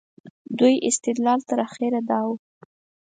دوی 0.59 0.75
استدلال 0.89 1.39
تر 1.49 1.59
اخره 1.67 1.99
دا 2.09 2.19
و. 2.27 2.29